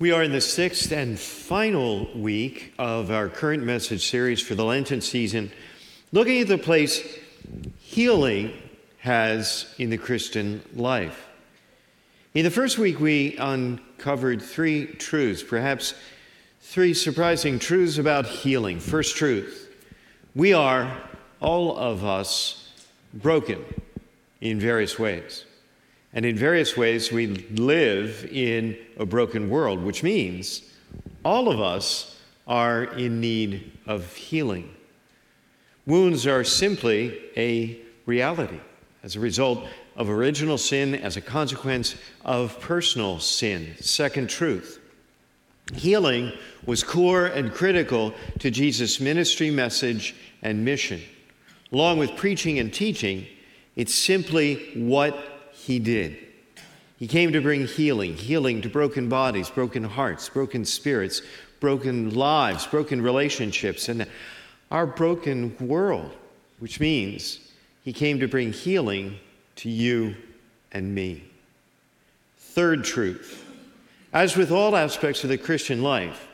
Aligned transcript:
We 0.00 0.12
are 0.12 0.22
in 0.22 0.32
the 0.32 0.40
sixth 0.40 0.92
and 0.92 1.20
final 1.20 2.08
week 2.18 2.72
of 2.78 3.10
our 3.10 3.28
current 3.28 3.64
message 3.64 4.08
series 4.08 4.40
for 4.40 4.54
the 4.54 4.64
Lenten 4.64 5.02
season, 5.02 5.52
looking 6.10 6.40
at 6.40 6.48
the 6.48 6.56
place 6.56 7.06
healing 7.80 8.54
has 9.00 9.74
in 9.76 9.90
the 9.90 9.98
Christian 9.98 10.62
life. 10.74 11.28
In 12.32 12.44
the 12.44 12.50
first 12.50 12.78
week, 12.78 12.98
we 12.98 13.36
uncovered 13.36 14.40
three 14.40 14.86
truths, 14.86 15.42
perhaps 15.42 15.92
three 16.62 16.94
surprising 16.94 17.58
truths 17.58 17.98
about 17.98 18.24
healing. 18.24 18.80
First 18.80 19.18
truth 19.18 19.70
we 20.34 20.54
are, 20.54 20.96
all 21.40 21.76
of 21.76 22.06
us, 22.06 22.72
broken 23.12 23.62
in 24.40 24.60
various 24.60 24.98
ways. 24.98 25.44
And 26.12 26.26
in 26.26 26.36
various 26.36 26.76
ways, 26.76 27.12
we 27.12 27.28
live 27.28 28.28
in 28.32 28.76
a 28.98 29.06
broken 29.06 29.48
world, 29.48 29.82
which 29.82 30.02
means 30.02 30.62
all 31.24 31.48
of 31.48 31.60
us 31.60 32.18
are 32.46 32.84
in 32.84 33.20
need 33.20 33.70
of 33.86 34.14
healing. 34.14 34.74
Wounds 35.86 36.26
are 36.26 36.44
simply 36.44 37.18
a 37.36 37.78
reality 38.06 38.60
as 39.02 39.16
a 39.16 39.20
result 39.20 39.66
of 39.96 40.10
original 40.10 40.58
sin, 40.58 40.94
as 40.94 41.16
a 41.16 41.20
consequence 41.20 41.94
of 42.24 42.58
personal 42.60 43.18
sin. 43.18 43.74
Second 43.80 44.28
truth 44.28 44.78
healing 45.74 46.32
was 46.66 46.82
core 46.82 47.26
and 47.26 47.52
critical 47.52 48.12
to 48.40 48.50
Jesus' 48.50 48.98
ministry 48.98 49.50
message 49.50 50.16
and 50.42 50.64
mission. 50.64 51.00
Along 51.72 51.98
with 51.98 52.16
preaching 52.16 52.58
and 52.58 52.74
teaching, 52.74 53.24
it's 53.76 53.94
simply 53.94 54.72
what 54.74 55.29
he 55.60 55.78
did. 55.78 56.16
He 56.98 57.06
came 57.06 57.32
to 57.32 57.40
bring 57.40 57.66
healing, 57.66 58.14
healing 58.14 58.62
to 58.62 58.68
broken 58.68 59.08
bodies, 59.08 59.48
broken 59.50 59.84
hearts, 59.84 60.28
broken 60.28 60.64
spirits, 60.64 61.22
broken 61.60 62.14
lives, 62.14 62.66
broken 62.66 63.00
relationships, 63.02 63.88
and 63.88 64.06
our 64.70 64.86
broken 64.86 65.56
world, 65.60 66.12
which 66.58 66.80
means 66.80 67.38
he 67.84 67.92
came 67.92 68.20
to 68.20 68.28
bring 68.28 68.52
healing 68.52 69.18
to 69.56 69.68
you 69.68 70.14
and 70.72 70.94
me. 70.94 71.24
Third 72.38 72.84
truth 72.84 73.46
as 74.12 74.36
with 74.36 74.50
all 74.50 74.74
aspects 74.74 75.22
of 75.22 75.30
the 75.30 75.38
Christian 75.38 75.82
life, 75.82 76.26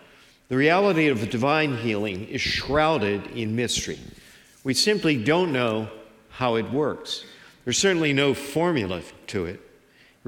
the 0.49 0.57
reality 0.57 1.09
of 1.09 1.29
divine 1.29 1.77
healing 1.77 2.27
is 2.29 2.41
shrouded 2.41 3.27
in 3.29 3.55
mystery. 3.55 3.99
We 4.65 4.73
simply 4.73 5.23
don't 5.23 5.53
know 5.53 5.89
how 6.31 6.55
it 6.55 6.71
works. 6.71 7.25
There's 7.65 7.77
certainly 7.77 8.13
no 8.13 8.33
formula 8.33 9.03
to 9.29 9.47
it. 9.47 9.55
It 9.55 9.61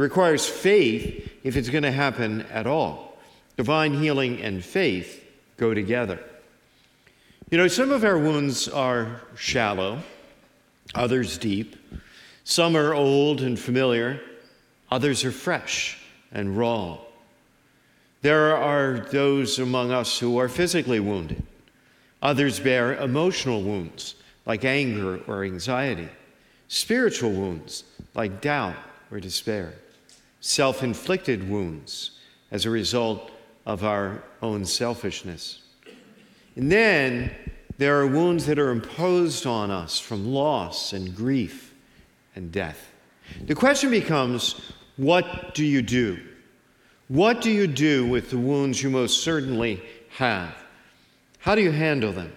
requires 0.00 0.46
faith 0.46 1.30
if 1.42 1.56
it's 1.56 1.68
going 1.68 1.82
to 1.82 1.92
happen 1.92 2.42
at 2.52 2.66
all. 2.66 3.16
Divine 3.56 3.94
healing 3.94 4.40
and 4.40 4.64
faith 4.64 5.24
go 5.56 5.74
together. 5.74 6.20
You 7.50 7.58
know, 7.58 7.68
some 7.68 7.90
of 7.90 8.05
our 8.05 8.18
wounds 8.18 8.68
are 8.68 9.22
shallow, 9.36 10.00
others 10.94 11.38
deep. 11.38 11.77
Some 12.44 12.77
are 12.77 12.94
old 12.94 13.40
and 13.40 13.58
familiar, 13.58 14.20
others 14.90 15.24
are 15.24 15.33
fresh 15.33 15.98
and 16.33 16.56
raw. 16.56 16.98
There 18.22 18.56
are 18.56 19.00
those 19.10 19.58
among 19.58 19.92
us 19.92 20.18
who 20.18 20.38
are 20.38 20.48
physically 20.48 21.00
wounded. 21.00 21.42
Others 22.20 22.60
bear 22.60 22.96
emotional 22.96 23.62
wounds 23.62 24.14
like 24.44 24.64
anger 24.64 25.20
or 25.27 25.44
anxiety 25.44 26.08
spiritual 26.68 27.30
wounds 27.33 27.84
like 28.18 28.40
doubt 28.40 28.74
or 29.12 29.20
despair, 29.20 29.73
self 30.40 30.83
inflicted 30.83 31.48
wounds 31.48 32.18
as 32.51 32.67
a 32.67 32.70
result 32.70 33.30
of 33.64 33.84
our 33.84 34.24
own 34.42 34.64
selfishness. 34.64 35.62
And 36.56 36.70
then 36.70 37.30
there 37.79 38.01
are 38.01 38.08
wounds 38.08 38.45
that 38.46 38.58
are 38.58 38.70
imposed 38.70 39.46
on 39.46 39.70
us 39.70 40.01
from 40.01 40.27
loss 40.27 40.92
and 40.92 41.14
grief 41.14 41.73
and 42.34 42.51
death. 42.51 42.90
The 43.46 43.55
question 43.55 43.89
becomes 43.89 44.73
what 44.96 45.55
do 45.55 45.64
you 45.64 45.80
do? 45.80 46.18
What 47.06 47.40
do 47.40 47.52
you 47.52 47.68
do 47.68 48.05
with 48.05 48.30
the 48.30 48.39
wounds 48.39 48.83
you 48.83 48.90
most 48.90 49.23
certainly 49.23 49.80
have? 50.11 50.56
How 51.39 51.55
do 51.55 51.62
you 51.62 51.70
handle 51.70 52.12
them? 52.12 52.33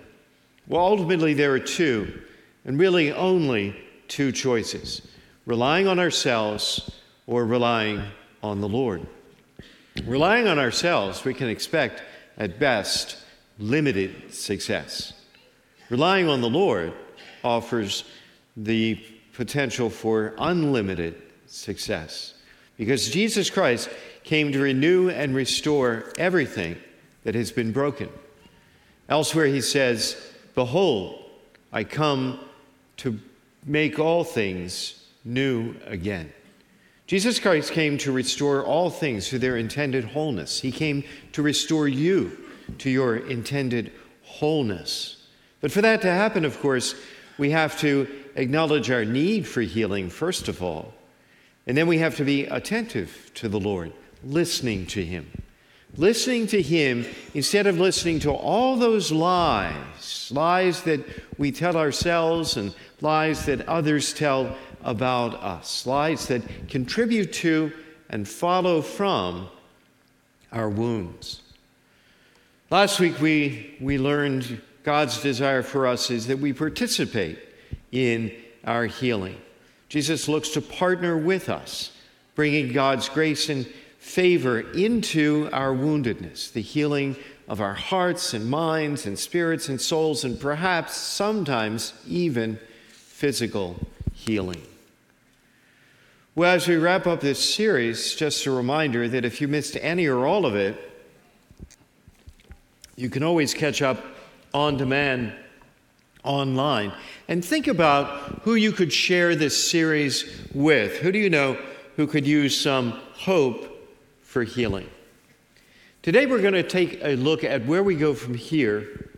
Well, 0.68 0.82
ultimately, 0.82 1.34
there 1.34 1.52
are 1.54 1.60
two, 1.60 2.22
and 2.66 2.78
really 2.78 3.12
only 3.12 3.76
two 4.08 4.32
choices 4.32 5.08
relying 5.46 5.88
on 5.88 6.00
ourselves 6.00 6.92
or 7.28 7.46
relying 7.46 8.02
on 8.44 8.62
the 8.62 8.70
Lord. 8.70 9.06
Relying 10.06 10.48
on 10.48 10.60
ourselves, 10.60 11.26
we 11.26 11.34
can 11.34 11.50
expect 11.50 12.02
at 12.38 12.60
best 12.60 13.18
limited 13.60 14.34
success. 14.34 15.14
Relying 15.90 16.28
on 16.28 16.42
the 16.42 16.50
Lord 16.50 16.94
offers 17.44 18.06
the 18.56 19.04
potential 19.34 19.90
for 19.90 20.34
unlimited 20.38 21.22
success 21.48 22.34
because 22.78 23.10
Jesus 23.10 23.50
Christ 23.50 23.90
came 24.24 24.52
to 24.52 24.60
renew 24.60 25.10
and 25.10 25.36
restore 25.36 26.12
everything 26.18 26.78
that 27.24 27.36
has 27.36 27.52
been 27.52 27.72
broken. 27.72 28.10
Elsewhere, 29.10 29.48
he 29.48 29.62
says, 29.62 30.16
Behold, 30.56 31.24
I 31.72 31.84
come 31.84 32.40
to 32.98 33.20
make 33.66 34.00
all 34.00 34.24
things 34.24 35.01
new 35.24 35.76
again. 35.86 36.32
Jesus 37.08 37.40
Christ 37.40 37.74
came 37.74 37.98
to 38.00 38.12
restore 38.12 38.64
all 38.64 38.90
things 38.90 39.28
to 39.30 39.40
their 39.40 39.58
intended 39.58 40.06
wholeness. 40.06 40.62
He 40.62 40.72
came 40.72 41.04
to 41.34 41.42
restore 41.42 41.88
you 41.88 42.38
to 42.78 42.90
your 42.90 43.18
intended 43.18 43.92
wholeness. 44.24 45.28
But 45.60 45.72
for 45.72 45.82
that 45.82 46.02
to 46.04 46.12
happen, 46.12 46.46
of 46.46 46.60
course, 46.62 46.96
we 47.38 47.52
have 47.52 47.78
to 47.82 48.08
acknowledge 48.36 48.90
our 48.90 49.04
need 49.04 49.48
for 49.48 49.62
healing, 49.62 50.10
first 50.10 50.48
of 50.48 50.64
all. 50.64 50.94
And 51.68 51.78
then 51.78 51.88
we 51.88 52.00
have 52.00 52.16
to 52.18 52.24
be 52.24 52.46
attentive 52.46 53.32
to 53.36 53.50
the 53.50 53.60
Lord, 53.60 53.94
listening 54.24 54.86
to 54.88 55.04
Him. 55.04 55.30
Listening 55.98 56.48
to 56.48 56.62
Him 56.62 57.06
instead 57.34 57.68
of 57.68 57.78
listening 57.78 58.20
to 58.22 58.32
all 58.32 58.78
those 58.78 59.12
lies, 59.12 60.32
lies 60.32 60.84
that 60.84 61.02
we 61.38 61.52
tell 61.52 61.76
ourselves 61.76 62.56
and 62.56 62.74
lies 63.02 63.46
that 63.48 63.68
others 63.68 64.14
tell 64.14 64.56
about 64.84 65.36
us, 65.36 65.86
lies 65.86 66.28
that 66.28 66.70
contribute 66.70 67.34
to 67.34 67.72
and 68.10 68.28
follow 68.28 68.82
from 68.82 69.50
our 70.52 70.70
wounds. 70.70 71.42
Last 72.70 73.00
week, 73.00 73.20
we, 73.20 73.76
we 73.82 73.98
learned 73.98 74.62
God's 74.84 75.22
desire 75.22 75.64
for 75.64 75.88
us 75.88 76.10
is 76.10 76.28
that 76.28 76.40
we 76.40 76.54
participate 76.54 77.40
in 77.92 78.32
our 78.64 78.86
healing. 78.86 79.38
Jesus 79.90 80.28
looks 80.28 80.50
to 80.50 80.62
partner 80.62 81.18
with 81.18 81.50
us, 81.50 81.92
bringing 82.36 82.72
God's 82.72 83.10
grace 83.10 83.50
and 83.50 83.66
favor 84.00 84.62
into 84.72 85.50
our 85.52 85.74
woundedness, 85.74 86.52
the 86.52 86.62
healing 86.62 87.16
of 87.48 87.62
our 87.62 87.74
hearts 87.74 88.34
and 88.34 88.50
minds 88.50 89.06
and 89.06 89.20
spirits 89.20 89.70
and 89.70 89.80
souls, 89.80 90.24
and 90.24 90.40
perhaps 90.40 90.96
sometimes 90.96 91.94
even 92.08 92.58
physical 92.90 93.76
healing. 94.14 94.62
Well, 96.34 96.56
as 96.56 96.66
we 96.66 96.78
wrap 96.78 97.08
up 97.08 97.20
this 97.20 97.56
series, 97.56 98.16
just 98.16 98.46
a 98.46 98.52
reminder 98.52 99.06
that 99.10 99.26
if 99.26 99.42
you 99.42 99.50
missed 99.50 99.76
any 99.82 100.08
or 100.08 100.26
all 100.26 100.46
of 100.46 100.56
it, 100.56 100.80
you 102.96 103.10
can 103.10 103.22
always 103.22 103.54
catch 103.54 103.82
up 103.82 104.02
on 104.54 104.78
demand 104.78 105.34
online. 106.24 106.94
And 107.28 107.44
think 107.44 107.68
about 107.68 108.44
who 108.44 108.56
you 108.56 108.72
could 108.72 108.94
share 108.94 109.36
this 109.36 109.70
series 109.70 110.48
with. 110.54 111.00
Who 111.00 111.12
do 111.12 111.20
you 111.20 111.30
know 111.30 111.58
who 111.98 112.08
could 112.08 112.26
use 112.26 112.58
some 112.58 112.92
hope 113.14 113.92
for 114.22 114.44
healing? 114.44 114.90
Today, 116.02 116.28
we're 116.28 116.42
going 116.42 116.54
to 116.54 116.64
take 116.64 117.04
a 117.04 117.16
look 117.16 117.44
at 117.44 117.66
where 117.66 117.84
we 117.84 117.96
go 117.96 118.14
from 118.14 118.36
here, 118.36 119.10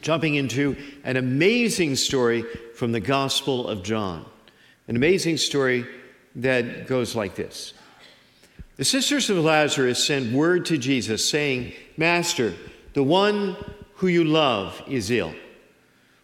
jumping 0.00 0.36
into 0.36 0.78
an 1.04 1.18
amazing 1.18 1.96
story 1.96 2.42
from 2.74 2.92
the 2.92 3.00
Gospel 3.00 3.68
of 3.68 3.82
John. 3.82 4.24
An 4.86 4.96
amazing 4.96 5.36
story 5.36 5.86
that 6.38 6.86
goes 6.86 7.14
like 7.14 7.34
this 7.34 7.74
The 8.76 8.84
sisters 8.84 9.28
of 9.30 9.38
Lazarus 9.38 10.04
sent 10.04 10.32
word 10.32 10.64
to 10.66 10.78
Jesus 10.78 11.28
saying, 11.28 11.72
Master, 11.96 12.54
the 12.94 13.02
one 13.02 13.56
who 13.96 14.06
you 14.06 14.24
love 14.24 14.82
is 14.88 15.10
ill. 15.10 15.34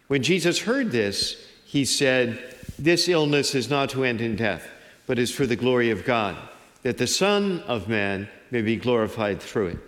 When 0.07 0.23
Jesus 0.23 0.59
heard 0.59 0.91
this, 0.91 1.45
he 1.65 1.85
said, 1.85 2.55
This 2.79 3.07
illness 3.07 3.55
is 3.55 3.69
not 3.69 3.89
to 3.91 4.03
end 4.03 4.21
in 4.21 4.35
death, 4.35 4.67
but 5.07 5.19
is 5.19 5.31
for 5.31 5.45
the 5.45 5.55
glory 5.55 5.91
of 5.91 6.05
God, 6.05 6.35
that 6.83 6.97
the 6.97 7.07
Son 7.07 7.61
of 7.67 7.87
Man 7.87 8.27
may 8.51 8.61
be 8.61 8.77
glorified 8.77 9.41
through 9.41 9.67
it. 9.67 9.79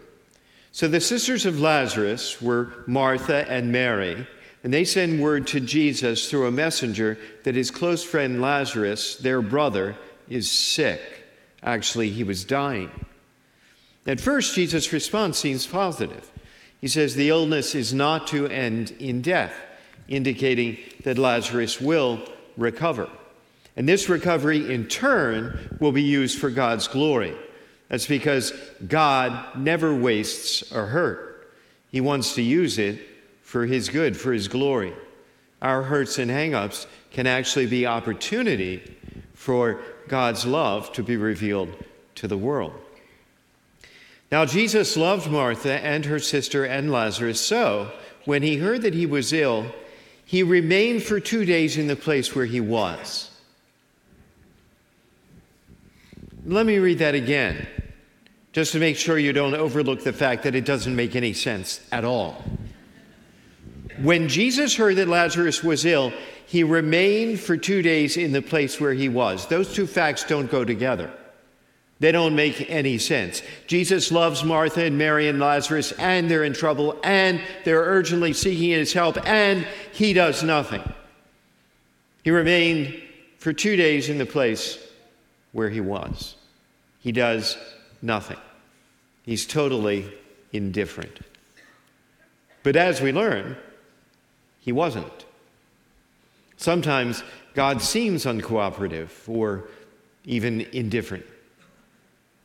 So 0.71 0.87
the 0.87 1.01
sisters 1.01 1.45
of 1.45 1.59
Lazarus 1.59 2.41
were 2.41 2.83
Martha 2.85 3.49
and 3.49 3.71
Mary 3.71 4.27
and 4.63 4.73
they 4.73 4.83
send 4.83 5.21
word 5.21 5.47
to 5.47 5.59
Jesus 5.59 6.29
through 6.29 6.47
a 6.47 6.51
messenger 6.51 7.17
that 7.43 7.55
his 7.55 7.71
close 7.71 8.03
friend 8.03 8.41
Lazarus, 8.41 9.15
their 9.15 9.41
brother, 9.41 9.95
is 10.29 10.49
sick. 10.49 11.01
Actually, 11.63 12.09
he 12.09 12.23
was 12.23 12.43
dying. 12.43 12.91
At 14.05 14.21
first, 14.21 14.55
Jesus' 14.55 14.93
response 14.93 15.37
seems 15.37 15.67
positive. 15.67 16.31
He 16.79 16.87
says 16.87 17.15
the 17.15 17.29
illness 17.29 17.75
is 17.75 17.93
not 17.93 18.27
to 18.27 18.47
end 18.47 18.91
in 18.99 19.21
death, 19.21 19.53
indicating 20.07 20.77
that 21.03 21.17
Lazarus 21.17 21.81
will 21.81 22.21
recover. 22.55 23.09
And 23.75 23.87
this 23.87 24.09
recovery, 24.09 24.73
in 24.73 24.87
turn, 24.87 25.77
will 25.79 25.91
be 25.91 26.03
used 26.03 26.39
for 26.39 26.49
God's 26.49 26.87
glory. 26.87 27.35
That's 27.89 28.07
because 28.07 28.53
God 28.87 29.57
never 29.57 29.93
wastes 29.93 30.71
a 30.71 30.85
hurt. 30.85 31.51
He 31.91 32.01
wants 32.01 32.35
to 32.35 32.41
use 32.41 32.77
it 32.79 32.99
for 33.43 33.65
His 33.65 33.89
good, 33.89 34.17
for 34.17 34.33
His 34.33 34.47
glory. 34.47 34.93
Our 35.61 35.83
hurts 35.83 36.19
and 36.19 36.29
hangups 36.29 36.85
can 37.11 37.27
actually 37.27 37.65
be 37.65 37.85
opportunity 37.85 38.95
for 39.37 39.79
God's 40.07 40.47
love 40.47 40.91
to 40.93 41.03
be 41.03 41.15
revealed 41.15 41.69
to 42.15 42.27
the 42.27 42.37
world. 42.37 42.73
Now, 44.31 44.45
Jesus 44.45 44.97
loved 44.97 45.29
Martha 45.29 45.73
and 45.73 46.03
her 46.05 46.19
sister 46.19 46.65
and 46.65 46.91
Lazarus, 46.91 47.39
so 47.39 47.91
when 48.25 48.41
he 48.41 48.57
heard 48.57 48.81
that 48.81 48.95
he 48.95 49.05
was 49.05 49.31
ill, 49.31 49.67
he 50.25 50.41
remained 50.41 51.03
for 51.03 51.19
two 51.19 51.45
days 51.45 51.77
in 51.77 51.87
the 51.87 51.95
place 51.95 52.35
where 52.35 52.47
he 52.47 52.59
was. 52.59 53.29
Let 56.43 56.65
me 56.65 56.79
read 56.79 56.97
that 56.99 57.13
again, 57.13 57.67
just 58.53 58.71
to 58.71 58.79
make 58.79 58.97
sure 58.97 59.19
you 59.19 59.33
don't 59.33 59.53
overlook 59.53 60.03
the 60.03 60.13
fact 60.13 60.43
that 60.43 60.55
it 60.55 60.65
doesn't 60.65 60.95
make 60.95 61.15
any 61.15 61.33
sense 61.33 61.87
at 61.91 62.03
all. 62.03 62.43
When 64.01 64.27
Jesus 64.27 64.75
heard 64.75 64.95
that 64.97 65.07
Lazarus 65.07 65.63
was 65.63 65.85
ill, 65.85 66.13
he 66.45 66.63
remained 66.63 67.39
for 67.39 67.57
two 67.57 67.81
days 67.81 68.15
in 68.15 68.31
the 68.31 68.41
place 68.41 68.79
where 68.79 68.93
he 68.93 69.09
was. 69.09 69.47
Those 69.47 69.73
two 69.73 69.87
facts 69.87 70.23
don't 70.23 70.51
go 70.51 70.63
together. 70.63 71.11
They 71.99 72.11
don't 72.11 72.35
make 72.35 72.69
any 72.69 72.99
sense. 72.99 73.41
Jesus 73.65 74.11
loves 74.11 74.43
Martha 74.43 74.83
and 74.83 74.97
Mary 74.97 75.27
and 75.27 75.39
Lazarus, 75.39 75.93
and 75.93 76.29
they're 76.29 76.43
in 76.43 76.53
trouble, 76.53 76.99
and 77.03 77.41
they're 77.65 77.81
urgently 77.81 78.33
seeking 78.33 78.69
his 78.69 78.93
help, 78.93 79.17
and 79.27 79.65
he 79.93 80.13
does 80.13 80.43
nothing. 80.43 80.83
He 82.23 82.29
remained 82.29 83.01
for 83.39 83.51
two 83.51 83.75
days 83.75 84.09
in 84.09 84.19
the 84.19 84.25
place 84.27 84.77
where 85.53 85.69
he 85.69 85.81
was. 85.81 86.35
He 86.99 87.11
does 87.11 87.57
nothing. 88.01 88.37
He's 89.23 89.47
totally 89.47 90.13
indifferent. 90.53 91.19
But 92.61 92.75
as 92.75 93.01
we 93.01 93.11
learn, 93.11 93.57
he 94.67 94.73
wasn't. 94.73 95.25
Sometimes 96.57 97.23
God 97.53 97.81
seems 97.81 98.25
uncooperative 98.25 99.09
or 99.25 99.69
even 100.25 100.59
indifferent. 100.73 101.25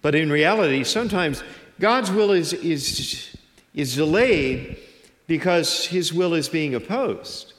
But 0.03 0.15
in 0.15 0.31
reality, 0.31 0.85
sometimes 0.85 1.43
God's 1.81 2.13
will 2.13 2.31
is, 2.31 2.53
is, 2.53 3.37
is 3.75 3.97
delayed 3.97 4.79
because 5.27 5.85
his 5.87 6.13
will 6.13 6.33
is 6.35 6.49
being 6.49 6.77
opposed. 6.77 7.55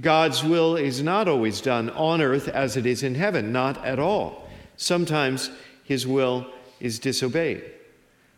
God's 0.00 0.44
will 0.44 0.76
is 0.76 1.02
not 1.02 1.26
always 1.26 1.60
done 1.60 1.90
on 1.90 2.22
earth 2.22 2.46
as 2.46 2.76
it 2.76 2.86
is 2.86 3.02
in 3.02 3.16
heaven, 3.16 3.50
not 3.50 3.84
at 3.84 3.98
all. 3.98 4.48
Sometimes 4.76 5.50
his 5.82 6.06
will 6.06 6.46
is 6.78 7.00
disobeyed. 7.00 7.64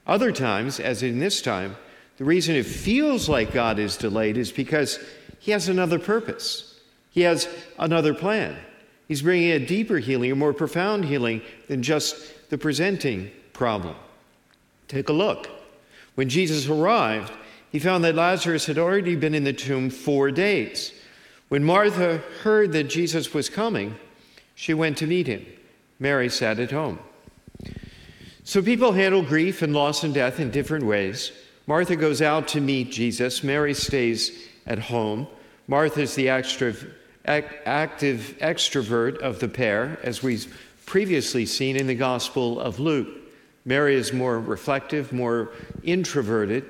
Other 0.07 0.33
times, 0.33 0.81
as 0.81 1.03
in 1.03 1.19
this 1.19 1.43
time, 1.43 1.77
the 2.17 2.25
reason 2.25 2.55
it 2.55 2.65
feels 2.65 3.29
like 3.29 3.53
God 3.53 3.79
is 3.79 3.99
delayed 3.99 4.39
is 4.39 4.53
because 4.53 4.99
he 5.45 5.51
has 5.53 5.69
another 5.69 5.99
purpose. 5.99 6.81
He 7.11 7.21
has 7.21 7.47
another 7.79 8.15
plan. 8.15 8.57
He's 9.09 9.21
bringing 9.21 9.51
a 9.51 9.59
deeper 9.59 9.99
healing, 9.99 10.33
a 10.33 10.35
more 10.35 10.55
profound 10.55 11.05
healing 11.05 11.43
than 11.69 11.83
just 11.83 12.49
the 12.49 12.57
presenting 12.57 13.31
problem. 13.53 13.95
Take 14.89 15.11
a 15.11 15.13
look. 15.13 15.51
When 16.15 16.31
Jesus 16.31 16.67
arrived, 16.67 17.31
he 17.71 17.79
found 17.79 18.05
that 18.05 18.15
Lazarus 18.15 18.65
had 18.65 18.79
already 18.79 19.17
been 19.17 19.35
in 19.35 19.45
the 19.45 19.53
tomb 19.53 19.91
four 19.91 20.31
days. 20.31 20.95
When 21.51 21.63
Martha 21.63 22.23
heard 22.43 22.73
that 22.73 22.85
Jesus 22.85 23.35
was 23.35 23.51
coming, 23.51 23.97
she 24.55 24.73
went 24.73 24.97
to 24.97 25.07
meet 25.07 25.27
him. 25.27 25.45
Mary 25.99 26.31
sat 26.31 26.59
at 26.59 26.71
home. 26.71 26.99
So 28.45 28.63
people 28.63 28.93
handle 28.93 29.21
grief 29.21 29.61
and 29.61 29.75
loss 29.75 30.05
and 30.05 30.15
death 30.15 30.41
in 30.41 30.51
different 30.51 30.87
ways. 30.87 31.33
Martha 31.67 31.97
goes 31.97 32.23
out 32.23 32.49
to 32.49 32.63
meet 32.63 32.91
Jesus, 32.91 33.45
Mary 33.45 33.75
stays 33.75 34.49
at 34.67 34.79
home. 34.79 35.27
Martha 35.67 36.03
is 36.03 36.15
the 36.15 36.29
extra, 36.29 36.75
active 37.25 38.37
extrovert 38.41 39.19
of 39.19 39.41
the 39.41 39.49
pair, 39.49 39.99
as 40.03 40.23
we've 40.23 40.55
previously 40.87 41.47
seen 41.47 41.77
in 41.77 41.87
the 41.87 41.95
Gospel 41.95 42.61
of 42.61 42.79
Luke. 42.79 43.09
Mary 43.65 43.95
is 43.95 44.13
more 44.13 44.39
reflective, 44.39 45.13
more 45.13 45.51
introverted. 45.83 46.65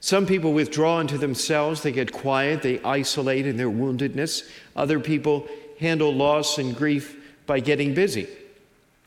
Some 0.00 0.26
people 0.26 0.52
withdraw 0.52 1.00
into 1.00 1.18
themselves, 1.18 1.82
they 1.82 1.90
get 1.90 2.12
quiet, 2.12 2.62
they 2.62 2.80
isolate 2.82 3.46
in 3.46 3.56
their 3.56 3.70
woundedness. 3.70 4.48
Other 4.76 5.00
people 5.00 5.48
handle 5.80 6.14
loss 6.14 6.58
and 6.58 6.76
grief 6.76 7.16
by 7.46 7.58
getting 7.58 7.94
busy. 7.94 8.28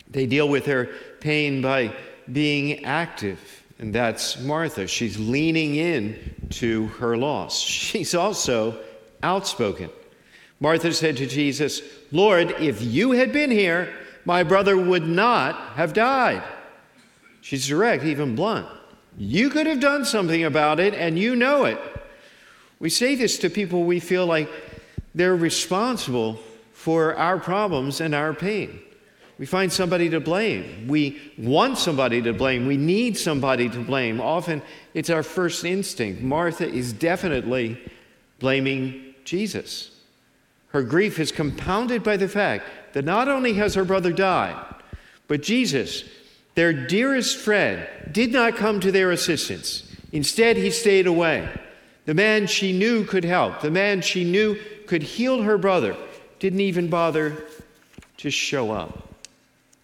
They 0.10 0.25
deal 0.25 0.50
with 0.50 0.66
their 0.66 0.89
pain 1.22 1.62
by 1.62 1.94
being 2.30 2.83
active, 2.83 3.61
and 3.81 3.94
that's 3.94 4.39
Martha. 4.39 4.86
She's 4.86 5.18
leaning 5.18 5.75
in 5.75 6.36
to 6.51 6.88
her 7.00 7.18
loss. 7.18 7.60
She's 7.60 8.13
also 8.13 8.80
outspoken. 9.24 9.89
Martha 10.60 10.94
said 10.94 11.18
to 11.18 11.25
Jesus, 11.25 11.81
Lord, 12.12 12.51
if 12.60 12.83
you 12.83 13.12
had 13.12 13.33
been 13.33 13.50
here, 13.50 13.92
my 14.24 14.44
brother 14.44 14.78
would 14.78 15.07
not 15.07 15.56
have 15.74 15.94
died. 15.94 16.44
She's 17.42 17.68
direct, 17.68 18.04
even 18.04 18.36
blunt. 18.36 18.68
You 19.18 19.50
could 19.50 19.66
have 19.66 19.80
done 19.80 20.06
something 20.06 20.44
about 20.44 20.80
it, 20.80 20.94
and 20.94 21.18
you 21.18 21.36
know 21.36 21.66
it. 21.66 21.80
We 22.80 22.92
say 22.92 23.16
this 23.16 23.39
to 23.39 23.50
people 23.50 23.83
we 23.83 24.00
feel 24.00 24.28
like 24.28 24.48
they're 25.16 25.36
responsible 25.36 26.39
for 26.72 27.16
our 27.16 27.39
problems 27.39 28.00
and 28.00 28.13
our 28.13 28.36
pain. 28.36 28.80
We 29.42 29.48
find 29.48 29.74
somebody 29.74 30.08
to 30.12 30.20
blame. 30.20 30.88
We 30.88 31.20
want 31.36 31.80
somebody 31.80 32.22
to 32.22 32.32
blame. 32.32 32.68
We 32.68 32.78
need 32.78 33.18
somebody 33.18 33.70
to 33.70 33.80
blame. 33.80 34.22
Often 34.22 34.62
it's 34.94 35.10
our 35.10 35.24
first 35.24 35.66
instinct. 35.66 36.21
Martha 36.21 36.69
is 36.69 36.94
definitely 36.94 37.81
blaming 38.38 39.16
Jesus. 39.26 39.90
Her 40.68 40.83
grief 40.83 41.18
is 41.18 41.31
compounded 41.31 42.04
by 42.04 42.18
the 42.18 42.28
fact 42.28 42.66
that 42.94 43.04
not 43.04 43.28
only 43.28 43.54
has 43.54 43.74
her 43.74 43.83
brother 43.83 44.14
died, 44.14 44.64
but 45.28 45.42
Jesus, 45.42 46.04
their 46.54 46.71
dearest 46.71 47.36
friend, 47.36 47.88
did 48.12 48.31
not 48.31 48.57
come 48.57 48.80
to 48.80 48.92
their 48.92 49.10
assistance. 49.10 49.92
Instead, 50.12 50.56
he 50.56 50.69
stayed 50.69 51.07
away. 51.07 51.50
The 52.06 52.14
man 52.14 52.45
she 52.45 52.78
knew 52.78 53.06
could 53.06 53.26
help, 53.26 53.62
the 53.62 53.71
man 53.71 54.04
she 54.04 54.24
knew 54.24 54.60
could 54.86 55.02
heal 55.02 55.42
her 55.42 55.57
brother, 55.57 55.98
didn't 56.38 56.62
even 56.62 56.92
bother 56.92 57.44
to 58.18 58.30
show 58.30 58.69
up. 58.69 59.07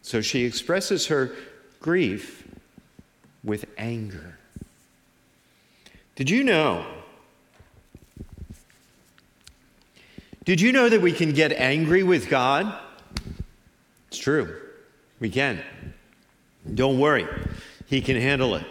So 0.07 0.21
she 0.21 0.45
expresses 0.45 1.07
her 1.07 1.31
grief 1.81 2.47
with 3.43 3.65
anger. 3.77 4.37
Did 6.15 6.29
you 6.29 6.45
know? 6.45 6.85
Did 10.45 10.61
you 10.61 10.71
know 10.71 10.87
that 10.87 11.01
we 11.01 11.11
can 11.11 11.33
get 11.33 11.51
angry 11.51 12.03
with 12.03 12.29
God? 12.29 12.73
It's 14.07 14.17
true. 14.17 14.55
We 15.19 15.29
can. 15.29 15.61
Don't 16.73 16.99
worry, 16.99 17.27
He 17.85 17.99
can 17.99 18.15
handle 18.15 18.55
it. 18.55 18.65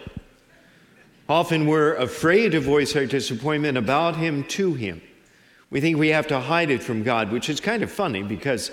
Often 1.29 1.67
we're 1.67 1.93
afraid 1.97 2.53
to 2.53 2.59
voice 2.59 2.95
our 2.95 3.05
disappointment 3.05 3.77
about 3.77 4.15
Him 4.15 4.43
to 4.45 4.73
Him. 4.73 5.03
We 5.69 5.81
think 5.81 5.99
we 5.99 6.07
have 6.07 6.25
to 6.29 6.39
hide 6.39 6.71
it 6.71 6.81
from 6.81 7.03
God, 7.03 7.31
which 7.31 7.47
is 7.47 7.59
kind 7.59 7.83
of 7.83 7.91
funny 7.91 8.23
because 8.23 8.71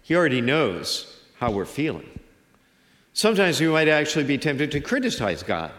He 0.00 0.16
already 0.16 0.40
knows 0.40 1.12
how 1.46 1.52
we're 1.52 1.64
feeling. 1.64 2.08
Sometimes 3.12 3.60
we 3.60 3.68
might 3.68 3.86
actually 3.86 4.24
be 4.24 4.36
tempted 4.36 4.72
to 4.72 4.80
criticize 4.80 5.44
God. 5.44 5.70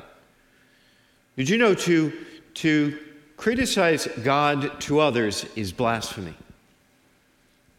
Did 1.36 1.50
you 1.50 1.57
know 1.57 1.74
to, 1.74 2.13
to 2.53 2.97
criticize 3.36 4.07
God 4.24 4.79
to 4.81 5.01
others 5.01 5.45
is 5.57 5.74
blasphemy? 5.74 6.36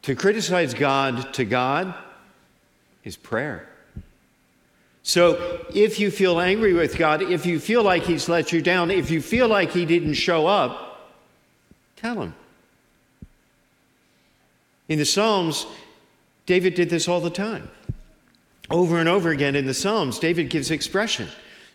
To 0.02 0.14
criticize 0.14 0.74
God 0.74 1.32
to 1.32 1.46
God 1.46 1.94
is 3.04 3.16
prayer. 3.16 3.66
So 5.02 5.64
if 5.74 5.98
you 5.98 6.10
feel 6.10 6.40
angry 6.40 6.74
with 6.74 6.98
God, 6.98 7.22
if 7.22 7.46
you 7.46 7.58
feel 7.58 7.82
like 7.82 8.02
He's 8.02 8.28
let 8.28 8.52
you 8.52 8.60
down, 8.60 8.90
if 8.90 9.10
you 9.10 9.22
feel 9.22 9.48
like 9.48 9.70
He 9.70 9.86
didn't 9.86 10.12
show 10.12 10.46
up, 10.46 11.16
tell 11.96 12.20
Him. 12.20 12.34
In 14.88 14.98
the 14.98 15.06
Psalms, 15.06 15.64
David 16.44 16.74
did 16.74 16.90
this 16.90 17.08
all 17.08 17.22
the 17.22 17.30
time. 17.30 17.70
Over 18.70 18.98
and 18.98 19.08
over 19.08 19.30
again 19.30 19.56
in 19.56 19.66
the 19.66 19.74
Psalms, 19.74 20.18
David 20.18 20.50
gives 20.50 20.70
expression 20.70 21.28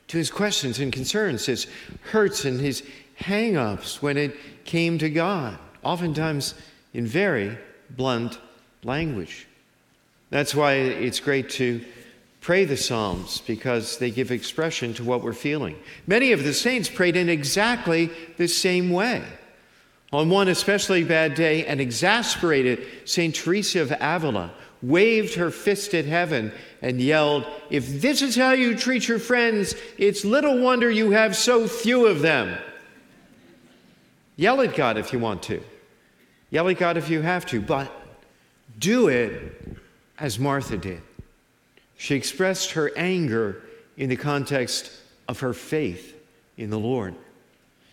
to 0.09 0.17
his 0.17 0.29
questions 0.29 0.79
and 0.79 0.91
concerns, 0.91 1.45
his 1.45 1.67
hurts 2.11 2.45
and 2.45 2.59
his 2.59 2.83
hang 3.15 3.57
ups 3.57 4.01
when 4.01 4.17
it 4.17 4.35
came 4.65 4.97
to 4.99 5.09
God, 5.09 5.57
oftentimes 5.81 6.53
in 6.93 7.07
very 7.07 7.57
blunt 7.89 8.39
language. 8.83 9.47
That's 10.29 10.53
why 10.53 10.73
it's 10.73 11.19
great 11.19 11.49
to 11.51 11.83
pray 12.41 12.65
the 12.65 12.77
Psalms 12.77 13.41
because 13.47 13.97
they 13.97 14.11
give 14.11 14.31
expression 14.31 14.93
to 14.95 15.03
what 15.03 15.23
we're 15.23 15.33
feeling. 15.33 15.77
Many 16.05 16.31
of 16.31 16.43
the 16.43 16.53
saints 16.53 16.89
prayed 16.89 17.15
in 17.15 17.29
exactly 17.29 18.11
the 18.37 18.47
same 18.47 18.91
way. 18.91 19.23
On 20.11 20.29
one 20.29 20.47
especially 20.47 21.03
bad 21.03 21.33
day, 21.33 21.65
an 21.65 21.79
exasperated 21.79 22.85
St. 23.05 23.33
Teresa 23.33 23.81
of 23.81 23.91
Avila 23.99 24.53
waved 24.83 25.35
her 25.35 25.49
fist 25.49 25.95
at 25.95 26.05
heaven 26.05 26.51
and 26.81 27.01
yelled, 27.01 27.47
If 27.69 28.01
this 28.01 28.21
is 28.21 28.35
how 28.35 28.51
you 28.51 28.77
treat 28.77 29.07
your 29.07 29.17
friends, 29.17 29.73
it's 29.97 30.25
little 30.25 30.59
wonder 30.59 30.91
you 30.91 31.11
have 31.11 31.35
so 31.35 31.67
few 31.67 32.05
of 32.05 32.21
them. 32.21 32.57
Yell 34.35 34.61
at 34.61 34.75
God 34.75 34.97
if 34.97 35.13
you 35.13 35.19
want 35.19 35.41
to. 35.43 35.63
Yell 36.49 36.67
at 36.67 36.77
God 36.77 36.97
if 36.97 37.09
you 37.09 37.21
have 37.21 37.45
to, 37.47 37.61
but 37.61 37.91
do 38.77 39.07
it 39.07 39.77
as 40.19 40.37
Martha 40.37 40.77
did. 40.77 41.01
She 41.97 42.15
expressed 42.15 42.71
her 42.71 42.91
anger 42.97 43.61
in 43.95 44.09
the 44.09 44.15
context 44.15 44.91
of 45.27 45.39
her 45.39 45.53
faith 45.53 46.19
in 46.57 46.69
the 46.69 46.79
Lord. 46.79 47.15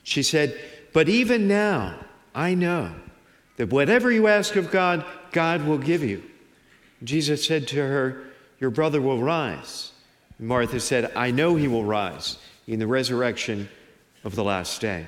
She 0.02 0.22
said, 0.22 0.58
But 0.92 1.08
even 1.08 1.46
now, 1.46 1.94
I 2.34 2.54
know 2.54 2.92
that 3.56 3.70
whatever 3.70 4.10
you 4.10 4.26
ask 4.26 4.56
of 4.56 4.70
God, 4.70 5.04
God 5.32 5.64
will 5.66 5.78
give 5.78 6.02
you. 6.02 6.29
Jesus 7.02 7.44
said 7.46 7.66
to 7.68 7.76
her, 7.76 8.24
Your 8.58 8.70
brother 8.70 9.00
will 9.00 9.22
rise. 9.22 9.92
And 10.38 10.48
Martha 10.48 10.80
said, 10.80 11.12
I 11.16 11.30
know 11.30 11.56
he 11.56 11.68
will 11.68 11.84
rise 11.84 12.38
in 12.66 12.78
the 12.78 12.86
resurrection 12.86 13.68
of 14.24 14.34
the 14.34 14.44
last 14.44 14.80
day. 14.80 15.06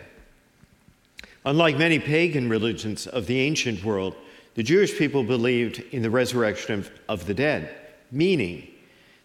Unlike 1.44 1.78
many 1.78 1.98
pagan 1.98 2.48
religions 2.48 3.06
of 3.06 3.26
the 3.26 3.40
ancient 3.40 3.84
world, 3.84 4.14
the 4.54 4.62
Jewish 4.62 4.96
people 4.96 5.24
believed 5.24 5.82
in 5.92 6.02
the 6.02 6.10
resurrection 6.10 6.74
of, 6.80 6.90
of 7.08 7.26
the 7.26 7.34
dead, 7.34 7.74
meaning 8.10 8.68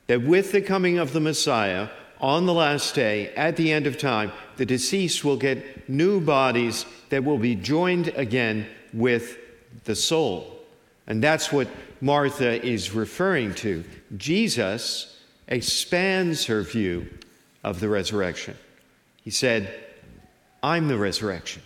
that 0.07 0.21
with 0.21 0.51
the 0.51 0.61
coming 0.61 0.97
of 0.97 1.13
the 1.13 1.19
Messiah 1.19 1.89
on 2.19 2.45
the 2.45 2.53
last 2.53 2.95
day, 2.95 3.33
at 3.35 3.55
the 3.55 3.71
end 3.71 3.85
of 3.85 3.97
time, 3.97 4.31
the 4.55 4.65
deceased 4.65 5.23
will 5.23 5.37
get 5.37 5.87
new 5.87 6.19
bodies 6.19 6.85
that 7.09 7.23
will 7.23 7.37
be 7.37 7.55
joined 7.55 8.07
again 8.09 8.65
with 8.93 9.37
the 9.83 9.95
soul. 9.95 10.59
And 11.05 11.23
that's 11.23 11.51
what 11.51 11.67
Martha 12.01 12.63
is 12.65 12.93
referring 12.93 13.53
to. 13.55 13.83
Jesus 14.17 15.17
expands 15.47 16.45
her 16.45 16.61
view 16.61 17.09
of 17.63 17.79
the 17.79 17.89
resurrection. 17.89 18.55
He 19.23 19.31
said, 19.31 19.73
I'm 20.61 20.87
the 20.87 20.97
resurrection. 20.97 21.61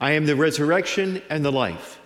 I 0.00 0.12
am 0.12 0.26
the 0.26 0.36
resurrection 0.36 1.22
and 1.30 1.44
the 1.44 1.52
life. 1.52 2.00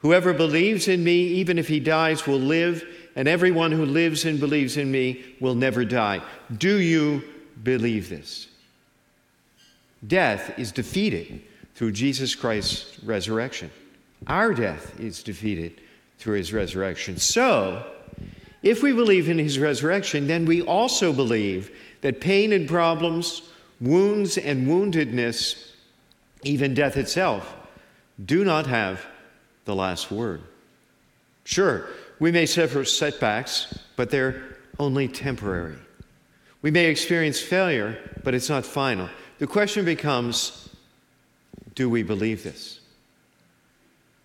Whoever 0.00 0.32
believes 0.32 0.88
in 0.88 1.02
me, 1.02 1.18
even 1.18 1.58
if 1.58 1.68
he 1.68 1.80
dies, 1.80 2.26
will 2.26 2.38
live 2.38 2.84
and 3.16 3.26
everyone 3.26 3.72
who 3.72 3.84
lives 3.84 4.24
and 4.24 4.38
believes 4.38 4.76
in 4.76 4.90
me 4.90 5.24
will 5.40 5.54
never 5.54 5.84
die. 5.84 6.22
Do 6.56 6.78
you 6.78 7.24
believe 7.62 8.08
this? 8.08 8.48
Death 10.06 10.56
is 10.58 10.70
defeated 10.70 11.42
through 11.74 11.92
Jesus 11.92 12.34
Christ's 12.34 13.02
resurrection. 13.02 13.70
Our 14.26 14.54
death 14.54 14.98
is 15.00 15.22
defeated 15.22 15.80
through 16.18 16.36
his 16.36 16.52
resurrection. 16.52 17.16
So, 17.16 17.84
if 18.62 18.82
we 18.82 18.92
believe 18.92 19.28
in 19.28 19.38
his 19.38 19.58
resurrection, 19.58 20.26
then 20.26 20.44
we 20.44 20.62
also 20.62 21.12
believe 21.12 21.70
that 22.00 22.20
pain 22.20 22.52
and 22.52 22.68
problems, 22.68 23.42
wounds 23.80 24.36
and 24.36 24.66
woundedness, 24.66 25.72
even 26.42 26.74
death 26.74 26.96
itself, 26.96 27.54
do 28.24 28.44
not 28.44 28.66
have 28.66 29.04
the 29.64 29.74
last 29.74 30.10
word. 30.10 30.42
Sure, 31.44 31.88
we 32.18 32.32
may 32.32 32.46
suffer 32.46 32.84
setbacks, 32.84 33.78
but 33.96 34.10
they're 34.10 34.56
only 34.78 35.08
temporary. 35.08 35.76
We 36.62 36.70
may 36.70 36.86
experience 36.86 37.40
failure, 37.40 37.96
but 38.24 38.34
it's 38.34 38.48
not 38.48 38.66
final. 38.66 39.08
The 39.38 39.46
question 39.46 39.84
becomes 39.84 40.68
do 41.74 41.88
we 41.88 42.02
believe 42.02 42.42
this? 42.42 42.80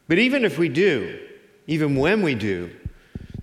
But 0.07 0.17
even 0.17 0.43
if 0.43 0.57
we 0.57 0.69
do, 0.69 1.19
even 1.67 1.95
when 1.95 2.21
we 2.21 2.35
do, 2.35 2.69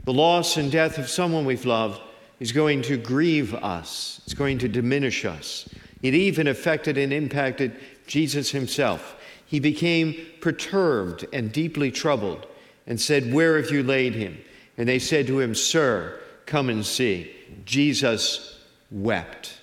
the 0.04 0.12
loss 0.12 0.56
and 0.56 0.70
death 0.70 0.98
of 0.98 1.08
someone 1.08 1.44
we've 1.44 1.66
loved 1.66 2.00
is 2.38 2.52
going 2.52 2.82
to 2.82 2.96
grieve 2.96 3.54
us, 3.54 4.20
it's 4.24 4.34
going 4.34 4.58
to 4.58 4.68
diminish 4.68 5.24
us. 5.24 5.68
It 6.02 6.14
even 6.14 6.48
affected 6.48 6.96
and 6.96 7.12
impacted 7.12 7.78
Jesus 8.06 8.50
himself. 8.50 9.16
He 9.44 9.60
became 9.60 10.14
perturbed 10.40 11.26
and 11.32 11.52
deeply 11.52 11.90
troubled 11.90 12.46
and 12.86 13.00
said, 13.00 13.32
Where 13.32 13.60
have 13.60 13.70
you 13.70 13.82
laid 13.82 14.14
him? 14.14 14.38
And 14.78 14.88
they 14.88 14.98
said 14.98 15.26
to 15.26 15.40
him, 15.40 15.54
Sir, 15.54 16.18
come 16.46 16.70
and 16.70 16.84
see. 16.84 17.34
Jesus 17.64 18.58
wept. 18.90 19.58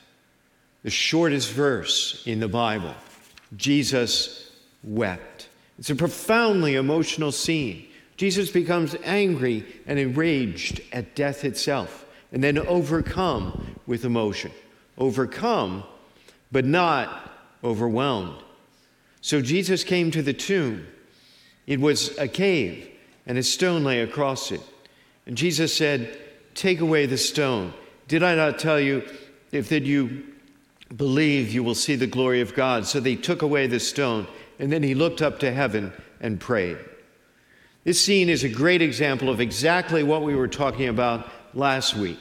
The 0.83 0.89
shortest 0.89 1.51
verse 1.51 2.23
in 2.25 2.39
the 2.39 2.47
Bible. 2.47 2.93
Jesus 3.55 4.51
wept. 4.83 5.49
It's 5.79 5.89
a 5.89 5.95
profoundly 5.95 6.75
emotional 6.75 7.31
scene. 7.31 7.86
Jesus 8.17 8.49
becomes 8.49 8.95
angry 9.03 9.63
and 9.85 9.99
enraged 9.99 10.81
at 10.91 11.15
death 11.15 11.45
itself, 11.45 12.05
and 12.31 12.43
then 12.43 12.57
overcome 12.57 13.79
with 13.85 14.03
emotion. 14.03 14.51
Overcome, 14.97 15.83
but 16.51 16.65
not 16.65 17.31
overwhelmed. 17.63 18.41
So 19.21 19.41
Jesus 19.41 19.83
came 19.83 20.09
to 20.11 20.23
the 20.23 20.33
tomb. 20.33 20.87
It 21.67 21.79
was 21.79 22.17
a 22.17 22.27
cave 22.27 22.89
and 23.27 23.37
a 23.37 23.43
stone 23.43 23.83
lay 23.83 24.01
across 24.01 24.51
it. 24.51 24.61
And 25.27 25.37
Jesus 25.37 25.75
said, 25.75 26.17
Take 26.55 26.79
away 26.79 27.05
the 27.05 27.17
stone. 27.17 27.73
Did 28.07 28.23
I 28.23 28.33
not 28.33 28.57
tell 28.57 28.79
you, 28.79 29.03
if 29.51 29.69
that 29.69 29.83
you 29.83 30.25
believe, 30.95 31.51
you 31.51 31.63
will 31.63 31.75
see 31.75 31.95
the 31.95 32.07
glory 32.07 32.41
of 32.41 32.55
God? 32.55 32.87
So 32.87 32.99
they 32.99 33.15
took 33.15 33.43
away 33.43 33.67
the 33.67 33.79
stone, 33.79 34.25
and 34.57 34.71
then 34.71 34.81
he 34.81 34.95
looked 34.95 35.21
up 35.21 35.39
to 35.39 35.51
heaven 35.51 35.93
and 36.19 36.39
prayed. 36.39 36.77
This 37.87 38.03
scene 38.03 38.27
is 38.27 38.43
a 38.43 38.49
great 38.49 38.81
example 38.81 39.29
of 39.29 39.39
exactly 39.39 40.03
what 40.03 40.21
we 40.21 40.35
were 40.35 40.49
talking 40.49 40.89
about 40.89 41.31
last 41.53 41.95
week. 41.95 42.19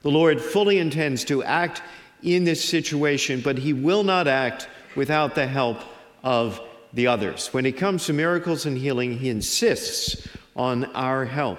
The 0.00 0.10
Lord 0.10 0.40
fully 0.40 0.78
intends 0.78 1.22
to 1.24 1.44
act 1.44 1.82
in 2.22 2.44
this 2.44 2.66
situation, 2.66 3.42
but 3.42 3.58
he 3.58 3.74
will 3.74 4.04
not 4.04 4.26
act 4.26 4.68
without 4.96 5.34
the 5.34 5.46
help 5.46 5.82
of 6.24 6.58
the 6.94 7.08
others. 7.08 7.48
When 7.48 7.66
it 7.66 7.72
comes 7.72 8.06
to 8.06 8.14
miracles 8.14 8.64
and 8.64 8.78
healing, 8.78 9.18
he 9.18 9.28
insists 9.28 10.26
on 10.56 10.86
our 10.94 11.26
help. 11.26 11.58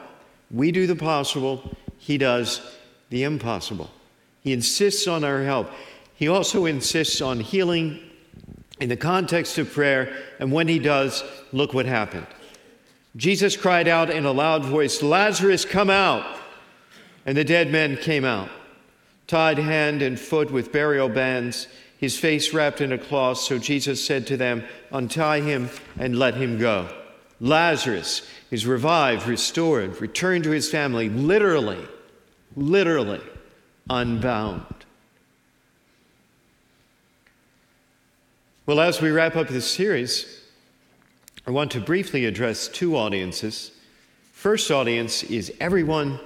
We 0.50 0.72
do 0.72 0.88
the 0.88 0.96
possible, 0.96 1.78
He 2.00 2.18
does 2.18 2.60
the 3.12 3.22
impossible. 3.22 3.92
He 4.42 4.52
insists 4.52 5.08
on 5.08 5.24
our 5.24 5.44
help. 5.44 5.70
He 6.16 6.28
also 6.28 6.66
insists 6.66 7.22
on 7.22 7.40
healing 7.40 8.00
in 8.80 8.90
the 8.90 8.98
context 8.98 9.60
of 9.60 9.72
prayer, 9.72 10.12
and 10.40 10.52
when 10.52 10.68
He 10.68 10.80
does, 10.80 11.24
look 11.52 11.76
what 11.76 11.86
happened. 11.86 12.26
Jesus 13.16 13.56
cried 13.56 13.88
out 13.88 14.10
in 14.10 14.26
a 14.26 14.32
loud 14.32 14.66
voice, 14.66 15.04
Lazarus, 15.04 15.66
come 15.66 15.90
out! 15.90 16.40
And 17.26 17.38
the 17.38 17.44
dead 17.44 17.72
man 17.72 17.96
came 17.98 18.26
out, 18.26 18.50
tied 19.28 19.60
hand 19.60 20.02
and 20.02 20.20
foot 20.20 20.52
with 20.52 20.72
burial 20.72 21.10
bands, 21.10 21.68
his 21.98 22.20
face 22.20 22.54
wrapped 22.54 22.82
in 22.82 22.92
a 22.92 22.98
cloth. 22.98 23.38
So 23.38 23.58
Jesus 23.58 24.04
said 24.04 24.28
to 24.28 24.36
them, 24.36 24.66
Untie 24.92 25.40
him 25.40 25.70
and 25.98 26.20
let 26.20 26.34
him 26.34 26.60
go. 26.60 26.90
Lazarus 27.40 28.28
is 28.52 28.66
revived, 28.66 29.28
restored, 29.28 30.02
returned 30.02 30.44
to 30.44 30.50
his 30.50 30.70
family, 30.70 31.08
literally, 31.08 31.88
literally 32.56 33.22
unbound. 33.90 34.66
Well, 38.66 38.80
as 38.80 39.02
we 39.02 39.12
wrap 39.12 39.36
up 39.36 39.48
this 39.48 39.70
series, 39.70 40.43
I 41.46 41.52
want 41.52 41.72
to 41.72 41.82
briefly 41.82 42.26
address 42.26 42.68
two 42.70 42.96
audiences. 42.96 43.72
First 44.32 44.72
audience 44.72 45.24
is 45.24 45.52
everyone 45.60 46.20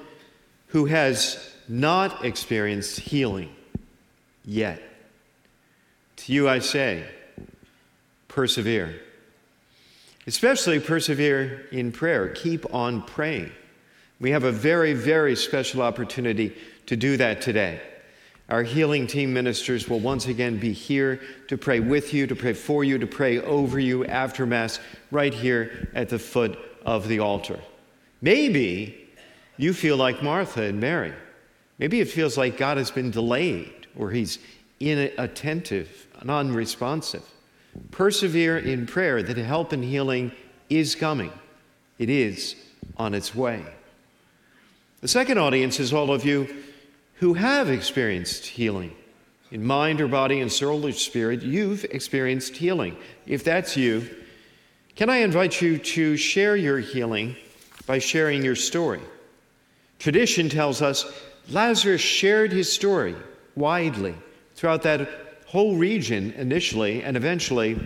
who 0.68 0.86
has 0.86 1.54
not 1.68 2.24
experienced 2.24 3.00
healing 3.00 3.50
yet. 4.46 4.82
To 6.18 6.34
you 6.34 6.48
I 6.48 6.60
say, 6.60 7.04
persevere. 8.28 9.00
Especially 10.28 10.80
persevere 10.80 11.66
in 11.72 11.92
prayer. 11.92 12.30
Keep 12.30 12.74
on 12.74 13.02
praying. 13.02 13.52
We 14.20 14.32
have 14.32 14.44
a 14.44 14.52
very, 14.52 14.94
very 14.94 15.36
special 15.36 15.82
opportunity 15.82 16.56
to 16.88 16.96
do 16.96 17.18
that 17.18 17.42
today. 17.42 17.82
Our 18.50 18.63
healing 18.63 19.08
team 19.08 19.34
ministers 19.34 19.89
will 19.89 20.00
once 20.00 20.27
again 20.27 20.58
be 20.58 20.72
here 20.72 21.20
to 21.50 21.58
pray 21.58 21.82
with 21.82 22.13
you, 22.13 22.27
to 22.27 22.36
pray 22.36 22.54
for 22.54 22.84
you, 22.84 22.98
to 22.98 23.08
pray 23.08 23.39
over 23.39 23.77
you 23.77 24.06
after 24.06 24.46
Mass, 24.46 24.80
right 25.12 25.34
here 25.34 25.89
at 25.94 26.10
the 26.10 26.20
foot 26.20 26.58
of 26.86 27.10
the 27.10 27.20
altar. 27.20 27.60
Maybe 28.22 29.10
you 29.58 29.74
feel 29.74 29.98
like 29.98 30.24
Martha 30.24 30.63
and 30.63 30.80
Mary. 30.80 31.13
Maybe 31.77 32.00
it 32.00 32.08
feels 32.08 32.38
like 32.38 32.58
God 32.58 32.77
has 32.77 32.89
been 32.89 33.12
delayed 33.12 33.88
or 33.98 34.12
he's 34.12 34.39
inattentive 34.80 36.08
and 36.20 36.32
unresponsive. 36.32 37.24
Persevere 37.92 38.58
in 38.58 38.86
prayer 38.86 39.22
that 39.22 39.38
help 39.38 39.74
and 39.74 39.84
healing 39.84 40.32
is 40.70 40.96
coming, 40.96 41.32
it 42.00 42.10
is 42.10 42.56
on 42.96 43.13
its 43.13 43.36
way. 43.36 43.63
The 45.01 45.08
second 45.08 45.38
audience 45.38 45.80
is 45.80 45.94
all 45.94 46.12
of 46.12 46.25
you 46.25 46.63
who 47.20 47.34
have 47.34 47.70
experienced 47.70 48.46
healing 48.46 48.96
in 49.52 49.64
mind 49.66 50.02
or 50.02 50.08
body 50.08 50.40
and 50.42 50.52
soul 50.52 50.86
or 50.86 50.92
spirit, 50.92 51.42
you've 51.42 51.84
experienced 51.86 52.56
healing. 52.56 52.96
If 53.26 53.44
that's 53.44 53.78
you, 53.78 54.08
can 54.96 55.10
I 55.10 55.18
invite 55.18 55.62
you 55.62 55.78
to 55.78 56.18
share 56.18 56.56
your 56.56 56.80
healing 56.80 57.36
by 57.86 58.00
sharing 58.00 58.44
your 58.44 58.56
story? 58.56 59.02
Tradition 60.00 60.50
tells 60.50 60.82
us 60.82 61.06
Lazarus 61.50 62.02
shared 62.02 62.52
his 62.52 62.72
story 62.72 63.16
widely 63.56 64.16
throughout 64.56 64.84
that 64.84 65.10
whole 65.46 65.78
region 65.78 66.34
initially 66.34 67.02
and 67.04 67.16
eventually 67.16 67.80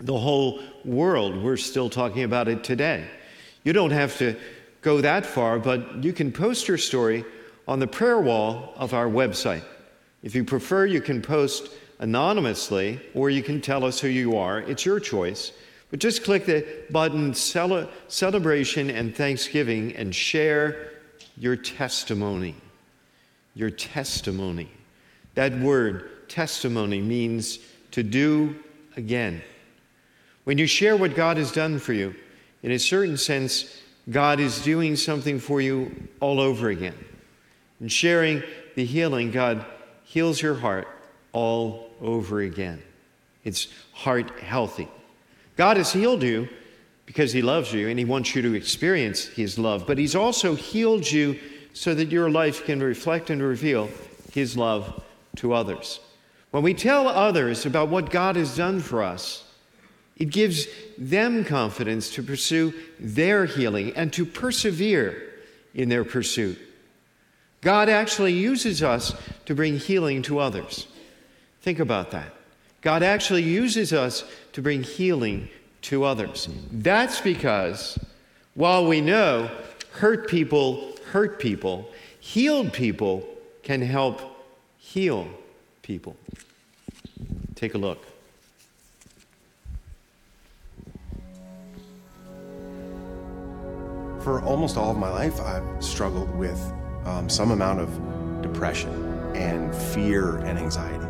the 0.00 0.18
whole 0.18 0.60
world. 0.84 1.42
We're 1.42 1.56
still 1.56 1.88
talking 1.88 2.24
about 2.24 2.48
it 2.48 2.64
today. 2.64 3.06
You 3.64 3.72
don't 3.72 3.92
have 3.92 4.16
to 4.18 4.36
go 4.82 5.00
that 5.00 5.24
far, 5.24 5.58
but 5.58 6.02
you 6.02 6.12
can 6.12 6.32
post 6.32 6.66
your 6.66 6.78
story 6.78 7.24
on 7.66 7.78
the 7.78 7.86
prayer 7.86 8.20
wall 8.20 8.74
of 8.76 8.94
our 8.94 9.06
website. 9.06 9.64
If 10.22 10.34
you 10.34 10.44
prefer, 10.44 10.86
you 10.86 11.00
can 11.00 11.22
post 11.22 11.70
anonymously 11.98 13.00
or 13.14 13.30
you 13.30 13.42
can 13.42 13.60
tell 13.60 13.84
us 13.84 14.00
who 14.00 14.08
you 14.08 14.36
are. 14.36 14.60
It's 14.60 14.84
your 14.84 15.00
choice. 15.00 15.52
But 15.90 15.98
just 15.98 16.24
click 16.24 16.46
the 16.46 16.66
button 16.90 17.34
Cele- 17.34 17.88
Celebration 18.08 18.90
and 18.90 19.14
Thanksgiving 19.14 19.94
and 19.96 20.14
share 20.14 20.92
your 21.36 21.56
testimony. 21.56 22.54
Your 23.54 23.70
testimony. 23.70 24.70
That 25.34 25.58
word, 25.58 26.28
testimony, 26.28 27.00
means 27.00 27.58
to 27.90 28.02
do 28.02 28.56
again. 28.96 29.42
When 30.44 30.58
you 30.58 30.66
share 30.66 30.96
what 30.96 31.14
God 31.14 31.36
has 31.36 31.50
done 31.50 31.78
for 31.78 31.92
you, 31.92 32.14
in 32.62 32.72
a 32.72 32.78
certain 32.78 33.16
sense, 33.16 33.80
God 34.10 34.38
is 34.40 34.62
doing 34.62 34.96
something 34.96 35.38
for 35.38 35.60
you 35.60 36.08
all 36.20 36.40
over 36.40 36.68
again. 36.70 36.94
In 37.80 37.88
sharing 37.88 38.42
the 38.74 38.84
healing, 38.84 39.30
God 39.30 39.64
heals 40.04 40.40
your 40.40 40.54
heart 40.54 40.88
all 41.32 41.90
over 42.00 42.40
again. 42.40 42.82
It's 43.44 43.68
heart 43.92 44.38
healthy. 44.40 44.88
God 45.56 45.76
has 45.76 45.92
healed 45.92 46.22
you 46.22 46.48
because 47.06 47.32
He 47.32 47.42
loves 47.42 47.72
you 47.72 47.88
and 47.88 47.98
He 47.98 48.04
wants 48.04 48.34
you 48.34 48.42
to 48.42 48.54
experience 48.54 49.26
His 49.26 49.58
love, 49.58 49.86
but 49.86 49.98
He's 49.98 50.14
also 50.14 50.54
healed 50.54 51.10
you 51.10 51.38
so 51.72 51.94
that 51.94 52.10
your 52.10 52.30
life 52.30 52.64
can 52.64 52.82
reflect 52.82 53.30
and 53.30 53.42
reveal 53.42 53.88
His 54.32 54.56
love 54.56 55.02
to 55.36 55.52
others. 55.52 56.00
When 56.50 56.62
we 56.62 56.74
tell 56.74 57.08
others 57.08 57.64
about 57.64 57.88
what 57.88 58.10
God 58.10 58.36
has 58.36 58.56
done 58.56 58.80
for 58.80 59.02
us, 59.02 59.44
it 60.16 60.30
gives 60.30 60.66
them 60.98 61.44
confidence 61.44 62.12
to 62.14 62.22
pursue 62.22 62.74
their 62.98 63.46
healing 63.46 63.92
and 63.96 64.12
to 64.12 64.26
persevere 64.26 65.32
in 65.72 65.88
their 65.88 66.04
pursuit. 66.04 66.58
God 67.60 67.88
actually 67.88 68.32
uses 68.32 68.82
us 68.82 69.14
to 69.46 69.54
bring 69.54 69.78
healing 69.78 70.22
to 70.22 70.38
others. 70.38 70.86
Think 71.62 71.78
about 71.78 72.10
that. 72.12 72.34
God 72.80 73.02
actually 73.02 73.42
uses 73.42 73.92
us 73.92 74.24
to 74.52 74.62
bring 74.62 74.82
healing 74.82 75.48
to 75.82 76.04
others. 76.04 76.48
That's 76.72 77.20
because 77.20 77.98
while 78.54 78.86
we 78.86 79.00
know 79.00 79.50
hurt 79.92 80.28
people 80.28 80.90
hurt 81.10 81.38
people, 81.38 81.90
healed 82.20 82.72
people 82.72 83.26
can 83.62 83.82
help 83.82 84.20
heal 84.78 85.28
people. 85.82 86.16
Take 87.54 87.74
a 87.74 87.78
look. 87.78 88.06
For 94.20 94.42
almost 94.42 94.76
all 94.76 94.90
of 94.90 94.98
my 94.98 95.10
life, 95.10 95.40
I've 95.40 95.82
struggled 95.82 96.34
with 96.36 96.60
um, 97.10 97.28
some 97.28 97.50
amount 97.50 97.80
of 97.80 98.42
depression 98.42 98.92
and 99.34 99.74
fear 99.74 100.36
and 100.38 100.58
anxiety. 100.58 101.06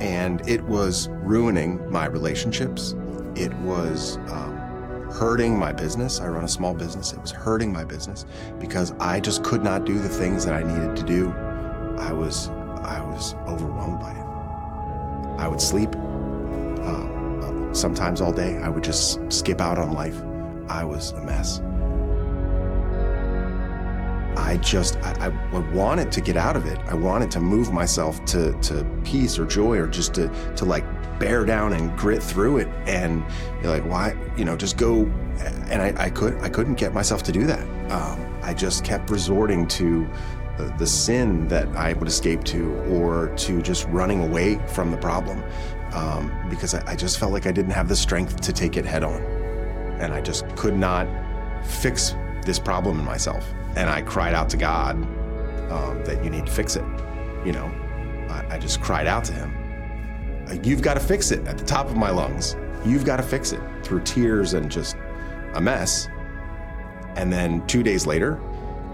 And 0.00 0.46
it 0.48 0.62
was 0.64 1.08
ruining 1.10 1.90
my 1.90 2.06
relationships. 2.06 2.94
It 3.36 3.52
was 3.58 4.16
um, 4.28 4.56
hurting 5.12 5.58
my 5.58 5.72
business. 5.72 6.20
I 6.20 6.28
run 6.28 6.44
a 6.44 6.48
small 6.48 6.74
business. 6.74 7.12
It 7.12 7.20
was 7.20 7.30
hurting 7.30 7.72
my 7.72 7.84
business 7.84 8.24
because 8.58 8.92
I 8.98 9.20
just 9.20 9.44
could 9.44 9.62
not 9.62 9.84
do 9.84 9.98
the 9.98 10.08
things 10.08 10.44
that 10.46 10.54
I 10.54 10.62
needed 10.62 10.96
to 10.96 11.02
do. 11.02 11.30
I 11.98 12.12
was, 12.12 12.48
I 12.82 13.00
was 13.00 13.34
overwhelmed 13.46 14.00
by 14.00 14.12
it. 14.12 15.40
I 15.40 15.48
would 15.48 15.60
sleep 15.60 15.90
uh, 15.94 17.74
sometimes 17.74 18.20
all 18.20 18.32
day. 18.32 18.56
I 18.58 18.68
would 18.68 18.84
just 18.84 19.20
skip 19.30 19.60
out 19.60 19.78
on 19.78 19.92
life. 19.92 20.20
I 20.68 20.84
was 20.84 21.12
a 21.12 21.20
mess. 21.20 21.60
I 24.50 24.56
just 24.56 24.96
I, 24.96 25.32
I, 25.52 25.58
wanted 25.72 26.10
to 26.10 26.20
get 26.20 26.36
out 26.36 26.56
of 26.56 26.66
it. 26.66 26.76
I 26.88 26.94
wanted 26.94 27.30
to 27.30 27.40
move 27.40 27.72
myself 27.72 28.24
to 28.24 28.52
to 28.62 28.84
peace 29.04 29.38
or 29.38 29.46
joy 29.46 29.78
or 29.78 29.86
just 29.86 30.12
to 30.14 30.28
to 30.56 30.64
like 30.64 30.84
bear 31.20 31.44
down 31.44 31.72
and 31.72 31.96
grit 31.96 32.20
through 32.20 32.56
it. 32.56 32.66
And 32.84 33.24
you're 33.62 33.70
like, 33.70 33.88
why? 33.88 34.16
You 34.36 34.44
know, 34.44 34.56
just 34.56 34.76
go. 34.76 35.02
And 35.70 35.80
I, 35.80 35.94
I 35.96 36.10
could 36.10 36.34
I 36.40 36.48
couldn't 36.48 36.74
get 36.74 36.92
myself 36.92 37.22
to 37.24 37.32
do 37.32 37.46
that. 37.46 37.60
Um, 37.92 38.40
I 38.42 38.52
just 38.52 38.84
kept 38.84 39.08
resorting 39.08 39.68
to 39.68 40.04
the, 40.58 40.74
the 40.78 40.86
sin 40.86 41.46
that 41.46 41.68
I 41.76 41.92
would 41.92 42.08
escape 42.08 42.42
to, 42.44 42.74
or 42.90 43.32
to 43.36 43.62
just 43.62 43.86
running 43.86 44.20
away 44.20 44.58
from 44.66 44.90
the 44.90 44.98
problem, 44.98 45.44
um, 45.92 46.32
because 46.50 46.74
I, 46.74 46.82
I 46.90 46.96
just 46.96 47.20
felt 47.20 47.32
like 47.32 47.46
I 47.46 47.52
didn't 47.52 47.70
have 47.70 47.88
the 47.88 47.94
strength 47.94 48.40
to 48.40 48.52
take 48.52 48.76
it 48.76 48.84
head 48.84 49.04
on, 49.04 49.22
and 50.00 50.12
I 50.12 50.20
just 50.20 50.44
could 50.56 50.76
not 50.76 51.06
fix 51.64 52.16
this 52.44 52.58
problem 52.58 52.98
in 52.98 53.04
myself 53.04 53.46
and 53.76 53.90
I 53.90 54.02
cried 54.02 54.34
out 54.34 54.48
to 54.50 54.56
God 54.56 54.96
um, 55.70 56.02
that 56.04 56.22
you 56.24 56.30
need 56.30 56.46
to 56.46 56.52
fix 56.52 56.76
it. 56.76 56.84
You 57.44 57.52
know, 57.52 57.72
I, 58.28 58.54
I 58.54 58.58
just 58.58 58.80
cried 58.80 59.06
out 59.06 59.24
to 59.24 59.32
Him. 59.32 60.46
Uh, 60.48 60.54
you've 60.62 60.82
got 60.82 60.94
to 60.94 61.00
fix 61.00 61.30
it 61.30 61.46
at 61.46 61.58
the 61.58 61.64
top 61.64 61.86
of 61.86 61.96
my 61.96 62.10
lungs. 62.10 62.56
You've 62.84 63.04
got 63.04 63.16
to 63.16 63.22
fix 63.22 63.52
it 63.52 63.60
through 63.82 64.02
tears 64.02 64.54
and 64.54 64.70
just 64.70 64.96
a 65.54 65.60
mess. 65.60 66.08
And 67.16 67.32
then 67.32 67.66
two 67.66 67.82
days 67.82 68.06
later, 68.06 68.40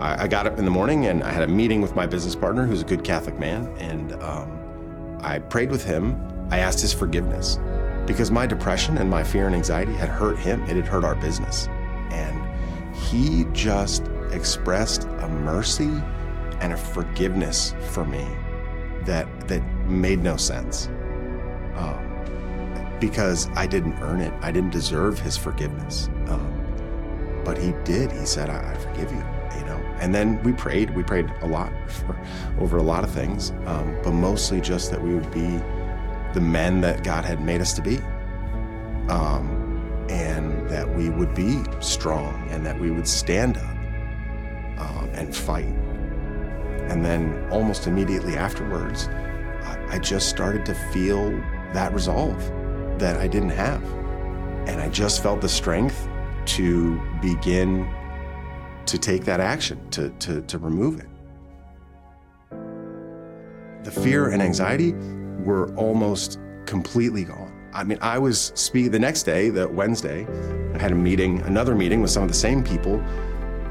I, 0.01 0.25
I 0.25 0.29
got 0.29 0.47
up 0.47 0.59
in 0.59 0.65
the 0.65 0.71
morning 0.71 1.07
and 1.07 1.23
I 1.23 1.31
had 1.31 1.43
a 1.43 1.49
meeting 1.49 1.81
with 1.81 1.95
my 1.95 2.07
business 2.07 2.35
partner, 2.35 2.67
who's 2.67 2.83
a 2.83 2.85
good 2.85 3.05
Catholic 3.05 3.39
man, 3.39 3.67
and 3.79 4.13
um, 4.23 5.19
I 5.23 5.39
prayed 5.39 5.71
with 5.71 5.85
him. 5.85 6.21
I 6.51 6.59
asked 6.59 6.81
his 6.81 6.93
forgiveness 6.93 7.59
because 8.07 8.31
my 8.31 8.47
depression 8.47 8.99
and 8.99 9.11
my 9.11 9.25
fear 9.25 9.47
and 9.47 9.55
anxiety 9.55 9.93
had 9.95 10.09
hurt 10.09 10.39
him. 10.39 10.63
It 10.65 10.77
had 10.77 10.87
hurt 10.87 11.05
our 11.05 11.17
business. 11.17 11.69
And 12.11 12.41
he 12.95 13.47
just 13.53 14.05
expressed 14.33 15.05
a 15.05 15.29
mercy 15.29 15.91
and 16.61 16.73
a 16.73 16.77
forgiveness 16.77 17.75
for 17.91 18.05
me 18.05 18.27
that 19.05 19.27
that 19.49 19.63
made 19.87 20.23
no 20.23 20.37
sense 20.37 20.89
um, 21.77 22.97
because 23.01 23.49
I 23.55 23.67
didn't 23.67 23.95
earn 24.01 24.21
it. 24.21 24.33
I 24.41 24.51
didn't 24.51 24.71
deserve 24.71 25.19
his 25.19 25.37
forgiveness, 25.37 26.09
um, 26.29 27.43
but 27.45 27.59
he 27.59 27.73
did. 27.85 28.11
He 28.13 28.27
said, 28.27 28.51
I, 28.51 28.73
I, 28.73 28.75
forgive 28.75 29.13
you." 29.13 29.25
You 29.59 29.65
know, 29.65 29.77
and 30.01 30.15
then 30.15 30.43
we 30.43 30.53
prayed. 30.53 30.95
We 30.95 31.03
prayed 31.03 31.33
a 31.41 31.47
lot 31.47 31.73
for, 31.91 32.19
over 32.59 32.79
a 32.79 32.83
lot 32.83 33.05
of 33.05 33.11
things, 33.11 33.53
um, 33.67 33.97
but 34.03 34.13
mostly 34.13 34.61
just 34.61 34.91
that 34.91 35.01
we 35.01 35.15
would 35.15 35.31
be 35.31 35.61
the 36.35 36.41
men 36.41 36.81
that 36.81 37.05
God 37.05 37.25
had 37.25 37.41
made 37.41 37.61
us 37.61 37.73
to 37.75 37.83
be. 37.83 37.99
Um, 39.09 39.63
and 40.09 40.69
that 40.69 40.89
we 40.97 41.11
would 41.11 41.35
be 41.35 41.63
strong 41.81 42.49
and 42.51 42.65
that 42.65 42.79
we 42.79 42.91
would 42.91 43.07
stand 43.07 43.57
up 43.57 43.76
and 45.17 45.35
fight. 45.35 45.75
And 46.89 47.05
then 47.05 47.49
almost 47.51 47.87
immediately 47.87 48.37
afterwards, 48.37 49.09
I 49.89 49.99
just 49.99 50.29
started 50.29 50.65
to 50.67 50.75
feel 50.75 51.31
that 51.73 51.93
resolve 51.93 52.39
that 52.99 53.17
I 53.19 53.27
didn't 53.27 53.51
have. 53.51 53.83
And 54.69 54.81
I 54.81 54.89
just 54.89 55.23
felt 55.23 55.41
the 55.41 55.49
strength 55.49 56.09
to 56.47 57.01
begin 57.21 57.93
to 58.87 58.99
take 58.99 59.25
that 59.25 59.41
action, 59.41 59.89
to, 59.91 60.11
to, 60.11 60.43
to 60.43 60.59
remove 60.59 61.01
it. 61.01 61.09
The 63.85 63.91
fear 63.91 64.31
and 64.31 64.43
anxiety 64.43 64.93
were 65.45 65.75
almost 65.77 66.39
completely 66.67 67.25
gone. 67.25 67.53
I 67.73 67.85
mean, 67.85 67.99
I 68.01 68.19
was 68.19 68.53
speaking 68.55 68.91
the 68.91 68.99
next 68.99 69.25
day, 69.25 69.51
the 69.51 69.69
Wednesday, 69.69 70.27
I 70.75 70.79
had 70.79 70.93
a 70.93 70.97
meeting, 70.97 71.43
another 71.43 71.75
meeting 71.75 72.01
with 72.01 72.11
some 72.11 72.23
of 72.23 72.29
the 72.29 72.35
same 72.35 72.65
people 72.65 73.05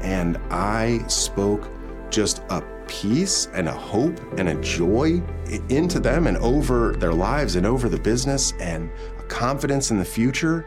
and 0.02 0.38
I 0.50 1.04
spoke 1.08 1.70
just 2.10 2.42
a 2.50 2.62
peace 2.88 3.48
and 3.52 3.68
a 3.68 3.72
hope 3.72 4.18
and 4.38 4.48
a 4.48 4.54
joy 4.60 5.22
into 5.68 6.00
them 6.00 6.26
and 6.26 6.36
over 6.38 6.92
their 6.92 7.12
lives 7.12 7.56
and 7.56 7.66
over 7.66 7.88
the 7.88 7.98
business 7.98 8.52
and 8.60 8.90
a 9.18 9.22
confidence 9.24 9.90
in 9.90 9.98
the 9.98 10.04
future 10.04 10.66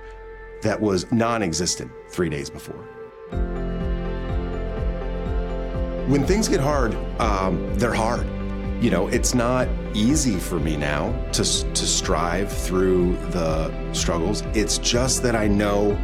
that 0.62 0.80
was 0.80 1.10
non 1.12 1.42
existent 1.42 1.92
three 2.10 2.30
days 2.30 2.50
before. 2.50 2.86
When 6.08 6.26
things 6.26 6.48
get 6.48 6.60
hard, 6.60 6.96
um, 7.20 7.78
they're 7.78 7.94
hard. 7.94 8.28
You 8.82 8.90
know, 8.90 9.08
it's 9.08 9.36
not 9.36 9.68
easy 9.94 10.40
for 10.40 10.60
me 10.60 10.78
now 10.78 11.12
to, 11.34 11.44
to 11.44 11.86
strive 11.86 12.52
through 12.52 13.18
the 13.32 13.94
struggles. 13.94 14.42
It's 14.54 14.78
just 14.78 15.22
that 15.24 15.36
I 15.36 15.48
know 15.48 15.98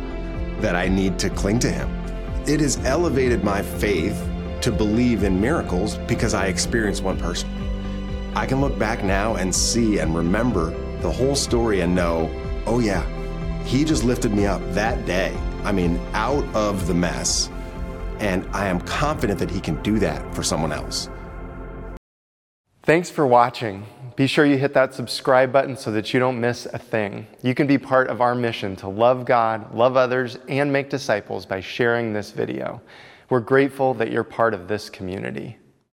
that 0.60 0.76
I 0.76 0.88
need 0.88 1.18
to 1.20 1.30
cling 1.30 1.60
to 1.60 1.72
Him 1.72 1.95
it 2.48 2.60
has 2.60 2.78
elevated 2.86 3.44
my 3.44 3.62
faith 3.62 4.22
to 4.62 4.72
believe 4.72 5.24
in 5.24 5.40
miracles 5.42 5.98
because 6.08 6.34
I 6.34 6.48
experienced 6.48 7.04
one 7.04 7.18
personally. 7.18 7.56
I 8.36 8.46
can 8.46 8.62
look 8.62 8.78
back 8.78 9.04
now 9.04 9.36
and 9.36 9.54
see 9.54 10.00
and 10.00 10.16
remember 10.16 10.72
the 11.02 11.12
whole 11.12 11.36
story 11.36 11.82
and 11.82 11.96
know, 11.96 12.30
oh 12.66 12.80
yeah, 12.80 13.04
he 13.64 13.84
just 13.84 14.04
lifted 14.04 14.32
me 14.34 14.46
up 14.46 14.62
that 14.74 15.06
day. 15.06 15.36
I 15.64 15.72
mean, 15.72 16.00
out 16.14 16.44
of 16.56 16.88
the 16.88 16.94
mess. 16.94 17.50
And 18.20 18.48
I 18.54 18.68
am 18.68 18.80
confident 18.82 19.40
that 19.40 19.50
he 19.50 19.60
can 19.60 19.82
do 19.82 20.00
that 20.00 20.36
for 20.36 20.44
someone 20.44 20.72
else. 20.72 21.10
Thanks 22.84 23.10
for 23.10 23.26
watching. 23.26 23.86
Be 24.16 24.28
sure 24.28 24.46
you 24.46 24.58
hit 24.58 24.74
that 24.74 24.94
subscribe 24.94 25.52
button 25.52 25.76
so 25.76 25.92
that 25.92 26.14
you 26.14 26.22
don't 26.22 26.40
miss 26.40 26.68
a 26.68 26.80
thing. 26.80 27.28
You 27.42 27.54
can 27.54 27.68
be 27.68 27.78
part 27.78 28.08
of 28.08 28.22
our 28.22 28.34
mission 28.34 28.78
to 28.78 28.88
love 28.88 29.26
God, 29.26 29.76
love 29.76 29.98
others, 29.98 30.38
and 30.48 30.72
make 30.72 30.90
disciples 30.90 31.46
by 31.46 31.60
sharing 31.60 32.14
this 32.14 32.32
video. 32.32 32.82
We're 33.30 33.42
grateful 33.42 33.94
that 33.96 34.12
you're 34.12 34.24
part 34.24 34.54
of 34.54 34.70
this 34.70 34.90
community. 34.90 35.58